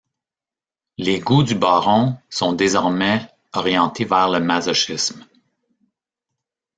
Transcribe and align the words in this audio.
Les 0.97 1.19
goûts 1.19 1.43
du 1.43 1.53
baron 1.53 2.17
sont 2.27 2.53
désormais 2.53 3.31
orientés 3.53 4.03
vers 4.03 4.29
le 4.31 4.39
masochisme. 4.39 5.23